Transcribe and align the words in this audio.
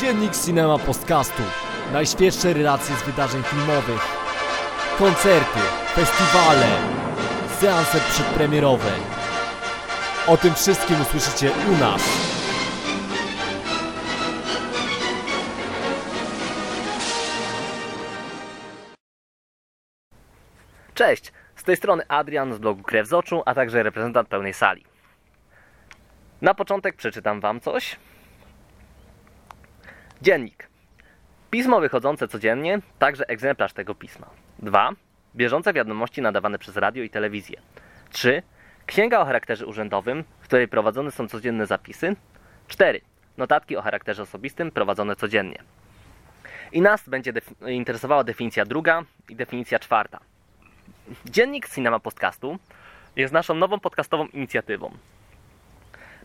Dziennik 0.00 0.32
Cinema 0.44 0.78
Podcastu. 0.78 1.42
Najświeższe 1.92 2.52
relacje 2.52 2.96
z 2.96 3.02
wydarzeń 3.02 3.42
filmowych. 3.42 4.00
Koncerty, 4.98 5.58
festiwale, 5.94 6.66
seanse 7.58 8.00
przedpremierowe. 8.00 8.90
O 10.26 10.36
tym 10.36 10.54
wszystkim 10.54 11.00
usłyszycie 11.00 11.50
u 11.68 11.76
nas. 11.76 12.02
Cześć, 20.94 21.32
z 21.56 21.64
tej 21.64 21.76
strony 21.76 22.02
Adrian 22.08 22.54
z 22.54 22.58
blogu 22.58 22.82
Krew 22.82 23.08
z 23.08 23.12
Oczu, 23.12 23.42
a 23.46 23.54
także 23.54 23.82
reprezentant 23.82 24.28
pełnej 24.28 24.54
sali. 24.54 24.84
Na 26.42 26.54
początek 26.54 26.96
przeczytam 26.96 27.40
Wam 27.40 27.60
coś. 27.60 27.96
Dziennik. 30.22 30.68
Pismo 31.50 31.80
wychodzące 31.80 32.28
codziennie, 32.28 32.78
także 32.98 33.28
egzemplarz 33.28 33.72
tego 33.72 33.94
pisma. 33.94 34.26
2. 34.58 34.90
Bieżące 35.36 35.72
wiadomości 35.72 36.22
nadawane 36.22 36.58
przez 36.58 36.76
radio 36.76 37.02
i 37.02 37.10
telewizję. 37.10 37.60
3. 38.10 38.42
Księga 38.86 39.20
o 39.20 39.24
charakterze 39.24 39.66
urzędowym, 39.66 40.24
w 40.40 40.44
której 40.44 40.68
prowadzone 40.68 41.10
są 41.10 41.28
codzienne 41.28 41.66
zapisy. 41.66 42.16
4. 42.68 43.00
Notatki 43.36 43.76
o 43.76 43.82
charakterze 43.82 44.22
osobistym 44.22 44.70
prowadzone 44.70 45.16
codziennie. 45.16 45.62
I 46.72 46.80
nas 46.80 47.08
będzie 47.08 47.32
def- 47.32 47.70
interesowała 47.70 48.24
definicja 48.24 48.64
druga 48.64 49.02
i 49.28 49.36
definicja 49.36 49.78
czwarta. 49.78 50.20
Dziennik 51.24 51.68
Cinema 51.68 52.00
Podcastu 52.00 52.58
jest 53.16 53.32
naszą 53.32 53.54
nową 53.54 53.80
podcastową 53.80 54.26
inicjatywą. 54.26 54.90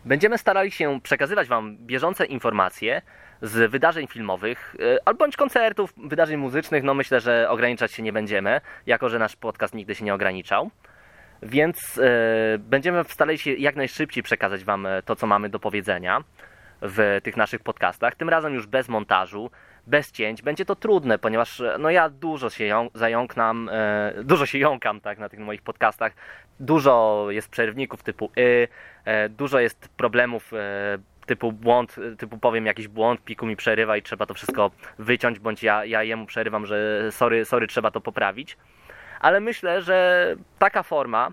Będziemy 0.04 0.38
starali 0.38 0.70
się 0.70 1.00
przekazywać 1.02 1.48
Wam 1.48 1.76
bieżące 1.76 2.26
informacje 2.26 3.02
z 3.42 3.70
wydarzeń 3.70 4.06
filmowych, 4.06 4.76
e, 4.80 4.98
albo 5.04 5.18
bądź 5.18 5.36
koncertów, 5.36 5.92
wydarzeń 5.96 6.36
muzycznych. 6.36 6.82
No 6.82 6.94
myślę, 6.94 7.20
że 7.20 7.50
ograniczać 7.50 7.92
się 7.92 8.02
nie 8.02 8.12
będziemy, 8.12 8.60
jako 8.86 9.08
że 9.08 9.18
nasz 9.18 9.36
podcast 9.36 9.74
nigdy 9.74 9.94
się 9.94 10.04
nie 10.04 10.14
ograniczał. 10.14 10.70
Więc 11.42 11.98
e, 11.98 12.58
będziemy 12.58 13.04
starali 13.04 13.38
się 13.38 13.52
jak 13.52 13.76
najszybciej 13.76 14.22
przekazać 14.22 14.64
Wam 14.64 14.86
e, 14.86 15.02
to, 15.02 15.16
co 15.16 15.26
mamy 15.26 15.48
do 15.48 15.58
powiedzenia 15.58 16.24
w 16.82 17.20
tych 17.22 17.36
naszych 17.36 17.60
podcastach. 17.60 18.14
Tym 18.14 18.28
razem 18.28 18.54
już 18.54 18.66
bez 18.66 18.88
montażu, 18.88 19.50
bez 19.86 20.12
cięć. 20.12 20.42
Będzie 20.42 20.64
to 20.64 20.76
trudne, 20.76 21.18
ponieważ 21.18 21.62
no 21.78 21.90
ja 21.90 22.08
dużo 22.10 22.50
się 22.50 22.64
ją, 22.64 22.90
zająknam, 22.94 23.70
dużo 24.24 24.46
się 24.46 24.58
jąkam 24.58 25.00
tak, 25.00 25.18
na 25.18 25.28
tych 25.28 25.40
moich 25.40 25.62
podcastach. 25.62 26.12
Dużo 26.60 27.26
jest 27.30 27.48
przerwników 27.48 28.02
typu 28.02 28.30
y, 28.38 28.68
e, 29.04 29.28
dużo 29.28 29.60
jest 29.60 29.88
problemów 29.88 30.52
typu 31.26 31.52
błąd, 31.52 31.96
typu 32.18 32.38
powiem 32.38 32.66
jakiś 32.66 32.88
błąd, 32.88 33.24
piku 33.24 33.46
mi 33.46 33.56
przerywa 33.56 33.96
i 33.96 34.02
trzeba 34.02 34.26
to 34.26 34.34
wszystko 34.34 34.70
wyciąć, 34.98 35.38
bądź 35.38 35.62
ja, 35.62 35.84
ja 35.84 36.02
jemu 36.02 36.26
przerywam, 36.26 36.66
że 36.66 37.08
sorry, 37.10 37.44
sorry, 37.44 37.66
trzeba 37.66 37.90
to 37.90 38.00
poprawić. 38.00 38.56
Ale 39.20 39.40
myślę, 39.40 39.82
że 39.82 40.36
taka 40.58 40.82
forma 40.82 41.30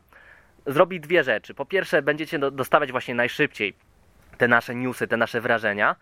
zrobi 0.65 0.99
dwie 0.99 1.23
rzeczy. 1.23 1.53
Po 1.53 1.65
pierwsze, 1.65 2.01
będziecie 2.01 2.39
do- 2.39 2.51
dostawać 2.51 2.91
właśnie 2.91 3.15
najszybciej 3.15 3.73
te 4.37 4.47
nasze 4.47 4.75
newsy, 4.75 5.07
te 5.07 5.17
nasze 5.17 5.41
wrażenia. 5.41 5.95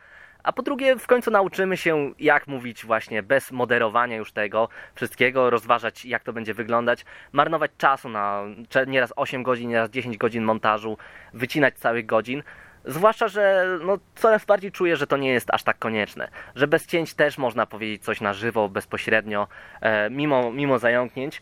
A 0.44 0.53
po 0.53 0.62
drugie, 0.62 0.95
w 0.95 1.08
końcu 1.08 1.31
nauczymy 1.31 1.78
się, 1.78 2.14
jak 2.19 2.47
mówić 2.47 2.86
właśnie 2.86 3.23
bez 3.23 3.52
moderowania 3.52 4.17
już 4.17 4.31
tego 4.31 4.69
wszystkiego, 4.95 5.50
rozważać, 5.50 6.06
jak 6.06 6.23
to 6.23 6.34
będzie 6.34 6.53
wyglądać, 6.53 7.06
marnować 7.31 7.72
czasu 7.78 8.09
na 8.09 8.44
nieraz 8.88 9.14
8 9.16 9.44
godzin, 9.44 9.69
nieraz 9.69 9.89
10 9.89 10.17
godzin 10.17 10.44
montażu, 10.44 10.97
wycinać 11.34 11.75
całych 11.75 12.06
godzin. 12.06 12.44
Zwłaszcza, 12.86 13.28
że 13.28 13.66
no, 13.82 13.98
coraz 14.16 14.46
bardziej 14.46 14.72
czuję, 14.72 14.98
że 14.98 15.08
to 15.08 15.18
nie 15.18 15.30
jest 15.30 15.54
aż 15.54 15.64
tak 15.64 15.80
konieczne. 15.80 16.28
Że 16.56 16.68
bez 16.68 16.88
cięć 16.88 17.14
też 17.14 17.38
można 17.38 17.66
powiedzieć 17.66 18.04
coś 18.04 18.22
na 18.22 18.34
żywo, 18.34 18.70
bezpośrednio, 18.70 19.48
e, 19.82 20.10
mimo, 20.10 20.52
mimo 20.52 20.80
zająknięć. 20.80 21.42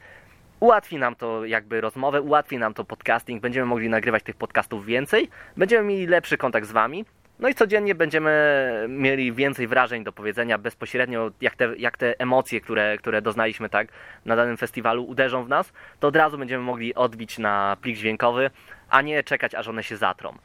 Ułatwi 0.59 0.97
nam 0.97 1.15
to 1.15 1.45
jakby 1.45 1.81
rozmowę, 1.81 2.21
ułatwi 2.21 2.57
nam 2.57 2.73
to 2.73 2.83
podcasting, 2.83 3.41
będziemy 3.41 3.65
mogli 3.65 3.89
nagrywać 3.89 4.23
tych 4.23 4.35
podcastów 4.35 4.85
więcej, 4.85 5.29
będziemy 5.57 5.87
mieli 5.87 6.07
lepszy 6.07 6.37
kontakt 6.37 6.67
z 6.67 6.71
Wami, 6.71 7.05
no 7.39 7.49
i 7.49 7.55
codziennie 7.55 7.95
będziemy 7.95 8.85
mieli 8.89 9.33
więcej 9.33 9.67
wrażeń 9.67 10.03
do 10.03 10.11
powiedzenia 10.11 10.57
bezpośrednio, 10.57 11.31
jak 11.41 11.55
te, 11.55 11.77
jak 11.77 11.97
te 11.97 12.19
emocje, 12.19 12.61
które, 12.61 12.97
które 12.97 13.21
doznaliśmy 13.21 13.69
tak 13.69 13.87
na 14.25 14.35
danym 14.35 14.57
festiwalu 14.57 15.03
uderzą 15.03 15.43
w 15.43 15.49
nas, 15.49 15.73
to 15.99 16.07
od 16.07 16.15
razu 16.15 16.37
będziemy 16.37 16.63
mogli 16.63 16.95
odbić 16.95 17.37
na 17.37 17.77
plik 17.81 17.97
dźwiękowy, 17.97 18.49
a 18.89 19.01
nie 19.01 19.23
czekać 19.23 19.55
aż 19.55 19.67
one 19.67 19.83
się 19.83 19.97
zatrą. 19.97 20.37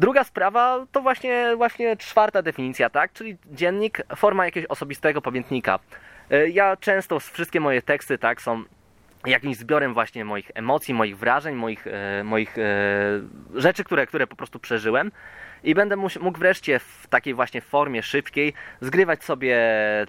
Druga 0.00 0.24
sprawa 0.24 0.86
to 0.92 1.02
właśnie, 1.02 1.52
właśnie 1.56 1.96
czwarta 1.96 2.42
definicja, 2.42 2.90
tak? 2.90 3.12
Czyli 3.12 3.36
dziennik, 3.46 4.02
forma 4.16 4.44
jakiegoś 4.44 4.70
osobistego 4.70 5.22
pamiętnika. 5.22 5.78
E, 6.30 6.48
Ja 6.48 6.76
często 6.76 7.20
wszystkie 7.20 7.60
moje 7.60 7.82
teksty, 7.82 8.18
tak, 8.18 8.42
są 8.42 8.64
jakimś 9.26 9.56
zbiorem 9.56 9.94
właśnie 9.94 10.24
moich 10.24 10.50
emocji, 10.54 10.94
moich 10.94 11.18
wrażeń, 11.18 11.54
moich, 11.54 11.86
e, 11.86 12.24
moich 12.24 12.58
e, 12.58 12.62
rzeczy, 13.54 13.84
które, 13.84 14.06
które 14.06 14.26
po 14.26 14.36
prostu 14.36 14.58
przeżyłem. 14.58 15.12
I 15.64 15.74
będę 15.74 15.96
mógł 15.96 16.38
wreszcie 16.38 16.78
w 16.78 17.06
takiej 17.10 17.34
właśnie 17.34 17.60
formie 17.60 18.02
szybkiej 18.02 18.52
zgrywać 18.80 19.24
sobie, 19.24 19.58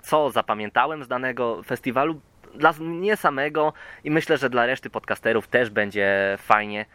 co 0.02 0.30
zapamiętałem 0.30 1.04
z 1.04 1.08
danego 1.08 1.64
festiwalu 1.64 2.22
dla 2.56 2.74
mnie 2.80 3.18
samego 3.18 3.74
i 4.04 4.12
myślę, 4.12 4.38
że 4.38 4.50
dla 4.50 4.66
reszty 4.66 4.90
podcasterów 4.90 5.48
też 5.48 5.70
będzie 5.70 6.38
fajnie, 6.38 6.86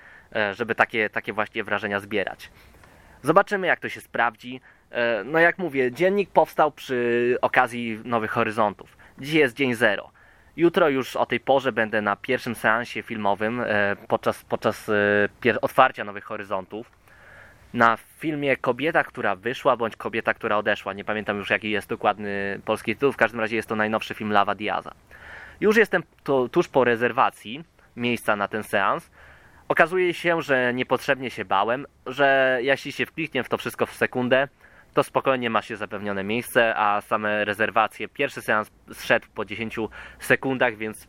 żeby 0.53 0.75
takie, 0.75 1.11
takie 1.11 1.33
właśnie 1.33 1.65
wrażenia 1.65 2.01
zbierać. 2.01 2.51
Zobaczymy, 3.23 3.67
jak 3.67 3.81
to 3.81 3.89
się 3.89 4.01
sprawdzi. 4.01 4.61
E, 4.91 5.25
No, 5.25 5.39
jak 5.39 5.59
mówię, 5.59 5.93
dziennik 5.93 6.31
powstał 6.31 6.73
przy 6.73 7.39
okazji 7.41 8.01
Nowych 8.05 8.31
Horyzontów. 8.31 8.97
Dzisiaj 9.19 9.39
jest 9.41 9.57
dzień 9.57 9.75
zero. 9.75 10.11
Jutro 10.57 10.89
już 10.89 11.17
o 11.17 11.27
tej 11.27 11.41
porze 11.41 11.73
będę 11.73 12.03
na 12.03 12.17
pierwszym 12.17 12.55
seansie 12.55 13.03
filmowym 13.03 13.61
e, 13.61 13.97
podczas, 14.09 14.45
podczas 14.45 14.89
e, 15.45 15.61
otwarcia 15.61 16.05
Nowych 16.05 16.25
Horyzontów. 16.25 16.91
Na 17.75 17.97
filmie 18.19 18.57
Kobieta, 18.57 19.05
która 19.05 19.37
wyszła, 19.37 19.77
bądź 19.77 19.97
Kobieta, 19.97 20.35
która 20.35 20.57
odeszła. 20.57 20.93
Nie 20.93 21.05
pamiętam 21.05 21.37
już 21.37 21.51
jaki 21.51 21.71
jest 21.71 21.89
dokładny 21.89 22.61
polski 22.65 22.95
tytuł. 22.95 23.13
W 23.13 23.17
każdym 23.17 23.41
razie 23.41 23.57
jest 23.57 23.69
to 23.69 23.77
najnowszy 23.77 24.15
film 24.15 24.33
Lava 24.33 24.55
Diaza. 24.55 24.93
Już 25.61 25.77
jestem 25.77 26.03
tuż 26.51 26.69
po 26.69 26.85
rezerwacji 26.85 27.65
miejsca 27.97 28.37
na 28.37 28.49
ten 28.49 28.63
seans. 28.63 29.11
Okazuje 29.69 30.15
się, 30.15 30.43
że 30.43 30.75
niepotrzebnie 30.75 31.31
się 31.31 31.45
bałem, 31.45 31.87
że 32.07 32.59
jeśli 32.63 32.93
się 32.93 33.07
wkliknie 33.07 33.45
w 33.45 33.49
to 33.49 33.59
wszystko 33.59 33.87
w 33.87 33.93
sekundę, 33.95 34.49
to 34.95 35.03
spokojnie 35.03 35.51
ma 35.51 35.63
się 35.63 35.77
zapewnione 35.77 36.25
miejsce, 36.25 36.77
a 36.77 37.01
same 37.01 37.45
rezerwacje, 37.45 38.09
pierwszy 38.09 38.43
seans 38.43 38.71
zszedł 38.93 39.27
po 39.35 39.45
10 39.45 39.77
sekundach, 40.19 40.77
więc 40.77 41.09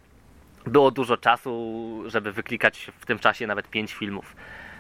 było 0.66 0.92
dużo 0.92 1.18
czasu, 1.18 2.04
żeby 2.06 2.32
wyklikać 2.32 2.92
w 3.00 3.06
tym 3.06 3.20
czasie 3.20 3.48
nawet 3.48 3.70
5 3.70 3.94
filmów. 3.94 4.36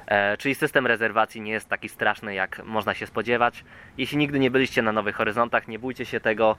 E, 0.07 0.37
czyli 0.37 0.55
system 0.55 0.87
rezerwacji 0.87 1.41
nie 1.41 1.51
jest 1.51 1.69
taki 1.69 1.89
straszny, 1.89 2.33
jak 2.33 2.61
można 2.65 2.93
się 2.93 3.07
spodziewać. 3.07 3.63
Jeśli 3.97 4.17
nigdy 4.17 4.39
nie 4.39 4.51
byliście 4.51 4.81
na 4.81 4.91
Nowych 4.91 5.15
Horyzontach, 5.15 5.67
nie 5.67 5.79
bójcie 5.79 6.05
się 6.05 6.19
tego. 6.19 6.55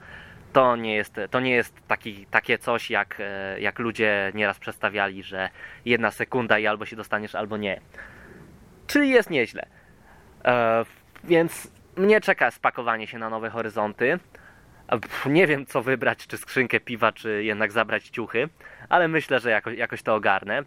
To 0.53 0.75
nie 0.75 0.95
jest, 0.95 1.15
to 1.31 1.39
nie 1.39 1.51
jest 1.51 1.87
taki, 1.87 2.25
takie 2.25 2.57
coś, 2.57 2.89
jak, 2.89 3.17
e, 3.19 3.59
jak 3.59 3.79
ludzie 3.79 4.31
nieraz 4.35 4.59
przedstawiali, 4.59 5.23
że 5.23 5.49
jedna 5.85 6.11
sekunda 6.11 6.59
i 6.59 6.67
albo 6.67 6.85
się 6.85 6.95
dostaniesz, 6.95 7.35
albo 7.35 7.57
nie. 7.57 7.81
Czyli 8.87 9.09
jest 9.09 9.29
nieźle. 9.29 9.65
E, 10.45 10.85
więc 11.23 11.71
mnie 11.97 12.21
czeka 12.21 12.51
spakowanie 12.51 13.07
się 13.07 13.19
na 13.19 13.29
Nowe 13.29 13.49
Horyzonty. 13.49 14.19
Pff, 14.89 15.25
Nie 15.25 15.47
wiem, 15.47 15.65
co 15.65 15.81
wybrać, 15.81 16.27
czy 16.27 16.37
skrzynkę 16.37 16.79
piwa, 16.79 17.11
czy 17.11 17.43
jednak 17.43 17.71
zabrać 17.71 18.09
ciuchy, 18.09 18.49
ale 18.89 19.07
myślę, 19.07 19.39
że 19.39 19.61
jakoś 19.75 20.01
to 20.01 20.15
ogarnę. 20.15 20.63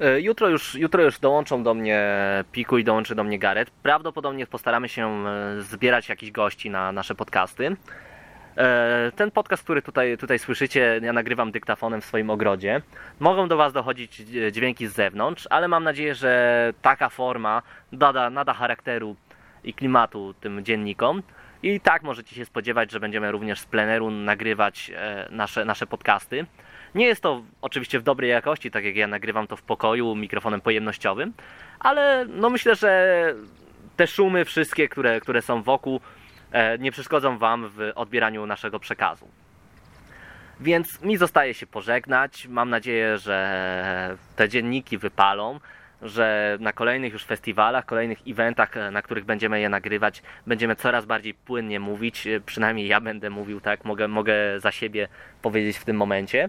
E, 0.00 0.20
Jutro 0.20 0.48
już, 0.48 0.74
jutro 0.74 1.02
już 1.02 1.18
dołączą 1.18 1.62
do 1.62 1.74
mnie 1.74 2.04
Piku 2.52 2.78
i 2.78 2.84
dołączy 2.84 3.14
do 3.14 3.24
mnie 3.24 3.38
Gareth. 3.38 3.72
Prawdopodobnie 3.82 4.46
postaramy 4.46 4.88
się 4.88 5.26
e, 5.26 5.62
zbierać 5.62 6.08
jakichś 6.08 6.32
gości 6.32 6.70
na 6.70 6.92
nasze 6.92 7.14
podcasty. 7.14 7.76
E, 8.56 9.12
Ten 9.16 9.30
podcast, 9.30 9.62
który 9.62 9.82
tutaj, 9.82 10.18
tutaj 10.18 10.38
słyszycie, 10.38 11.00
ja 11.02 11.12
nagrywam 11.12 11.52
dyktafonem 11.52 12.00
w 12.00 12.04
swoim 12.04 12.30
ogrodzie. 12.30 12.82
Mogą 13.20 13.48
do 13.48 13.56
Was 13.56 13.72
dochodzić 13.72 14.16
dźwięki 14.52 14.86
z 14.86 14.92
zewnątrz, 14.92 15.46
ale 15.50 15.68
mam 15.68 15.84
nadzieję, 15.84 16.14
że 16.14 16.72
taka 16.82 17.08
forma 17.08 17.62
nada, 17.92 18.30
nada 18.30 18.52
charakteru 18.52 19.16
i 19.64 19.74
klimatu 19.74 20.34
tym 20.40 20.64
dziennikom. 20.64 21.22
I 21.62 21.80
tak 21.80 22.02
możecie 22.02 22.34
się 22.34 22.44
spodziewać, 22.44 22.92
że 22.92 23.00
będziemy 23.00 23.32
również 23.32 23.60
z 23.60 23.66
pleneru 23.66 24.10
nagrywać 24.10 24.92
nasze, 25.30 25.64
nasze 25.64 25.86
podcasty. 25.86 26.46
Nie 26.96 27.06
jest 27.06 27.22
to 27.22 27.42
oczywiście 27.62 28.00
w 28.00 28.02
dobrej 28.02 28.30
jakości, 28.30 28.70
tak 28.70 28.84
jak 28.84 28.96
ja 28.96 29.06
nagrywam 29.06 29.46
to 29.46 29.56
w 29.56 29.62
pokoju 29.62 30.14
mikrofonem 30.14 30.60
pojemnościowym, 30.60 31.32
ale 31.80 32.26
no 32.28 32.50
myślę, 32.50 32.74
że 32.76 33.34
te 33.96 34.06
szumy 34.06 34.44
wszystkie, 34.44 34.88
które, 34.88 35.20
które 35.20 35.42
są 35.42 35.62
wokół, 35.62 36.00
e, 36.52 36.78
nie 36.78 36.92
przeszkodzą 36.92 37.38
Wam 37.38 37.68
w 37.68 37.92
odbieraniu 37.94 38.46
naszego 38.46 38.80
przekazu. 38.80 39.28
Więc 40.60 41.02
mi 41.02 41.16
zostaje 41.16 41.54
się 41.54 41.66
pożegnać. 41.66 42.46
Mam 42.48 42.70
nadzieję, 42.70 43.18
że 43.18 44.16
te 44.36 44.48
dzienniki 44.48 44.98
wypalą, 44.98 45.60
że 46.02 46.58
na 46.60 46.72
kolejnych 46.72 47.12
już 47.12 47.24
festiwalach, 47.24 47.86
kolejnych 47.86 48.18
eventach, 48.26 48.76
e, 48.76 48.90
na 48.90 49.02
których 49.02 49.24
będziemy 49.24 49.60
je 49.60 49.68
nagrywać, 49.68 50.22
będziemy 50.46 50.76
coraz 50.76 51.06
bardziej 51.06 51.34
płynnie 51.34 51.80
mówić. 51.80 52.26
E, 52.26 52.40
Przynajmniej 52.40 52.88
ja 52.88 53.00
będę 53.00 53.30
mówił 53.30 53.60
tak, 53.60 53.84
mogę, 53.84 54.08
mogę 54.08 54.60
za 54.60 54.72
siebie 54.72 55.08
powiedzieć 55.42 55.78
w 55.78 55.84
tym 55.84 55.96
momencie, 55.96 56.48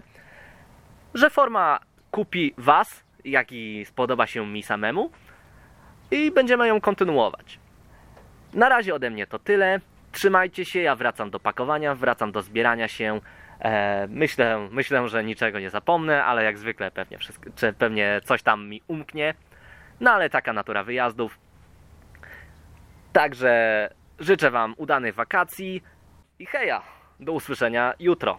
że 1.14 1.30
forma 1.30 1.78
kupi 2.10 2.54
Was, 2.58 3.04
jak 3.24 3.52
i 3.52 3.84
spodoba 3.84 4.26
się 4.26 4.46
mi 4.46 4.62
samemu 4.62 5.10
i 6.10 6.30
będziemy 6.30 6.68
ją 6.68 6.80
kontynuować. 6.80 7.58
Na 8.54 8.68
razie 8.68 8.94
ode 8.94 9.10
mnie 9.10 9.26
to 9.26 9.38
tyle. 9.38 9.80
Trzymajcie 10.12 10.64
się, 10.64 10.80
ja 10.80 10.96
wracam 10.96 11.30
do 11.30 11.40
pakowania, 11.40 11.94
wracam 11.94 12.32
do 12.32 12.42
zbierania 12.42 12.88
się. 12.88 13.20
E, 13.60 14.06
myślę, 14.10 14.68
myślę, 14.70 15.08
że 15.08 15.24
niczego 15.24 15.60
nie 15.60 15.70
zapomnę, 15.70 16.24
ale 16.24 16.44
jak 16.44 16.58
zwykle 16.58 16.90
pewnie, 16.90 17.18
wszystko, 17.18 17.50
pewnie 17.78 18.20
coś 18.24 18.42
tam 18.42 18.68
mi 18.68 18.82
umknie. 18.88 19.34
No 20.00 20.10
ale 20.10 20.30
taka 20.30 20.52
natura 20.52 20.84
wyjazdów. 20.84 21.38
Także 23.12 23.88
życzę 24.18 24.50
Wam 24.50 24.74
udanych 24.76 25.14
wakacji 25.14 25.82
i 26.38 26.46
heja, 26.46 26.82
do 27.20 27.32
usłyszenia 27.32 27.94
jutro. 27.98 28.38